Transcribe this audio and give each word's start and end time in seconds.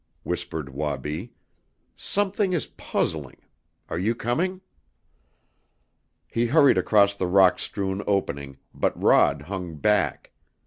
whispered 0.23 0.67
Wabi. 0.67 1.31
"Something 1.95 2.53
is 2.53 2.65
puzzling 2.65 3.35
Mukoki. 3.37 3.43
Are 3.89 3.99
you 3.99 4.15
coming?" 4.15 4.61
He 6.27 6.47
hurried 6.47 6.79
across 6.79 7.13
the 7.13 7.27
rock 7.27 7.59
strewn 7.59 8.01
opening, 8.07 8.57
but 8.73 8.99
Rod 8.99 9.43
hung 9.43 9.75
back. 9.75 10.31